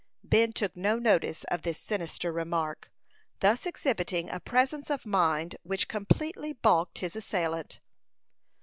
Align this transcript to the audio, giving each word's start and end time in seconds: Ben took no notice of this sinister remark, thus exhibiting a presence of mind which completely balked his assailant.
Ben 0.23 0.51
took 0.51 0.75
no 0.75 0.97
notice 0.97 1.43
of 1.51 1.61
this 1.61 1.77
sinister 1.77 2.31
remark, 2.31 2.89
thus 3.39 3.67
exhibiting 3.67 4.31
a 4.31 4.39
presence 4.39 4.89
of 4.89 5.05
mind 5.05 5.57
which 5.61 5.87
completely 5.87 6.53
balked 6.53 6.97
his 6.97 7.15
assailant. 7.15 7.79